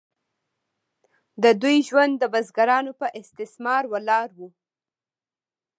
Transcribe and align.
د 1.43 1.45
دوی 1.61 1.77
ژوند 1.87 2.13
د 2.19 2.23
بزګرانو 2.33 2.91
په 2.99 3.07
استثمار 3.21 3.83
ولاړ 3.93 4.27
و. 4.37 4.39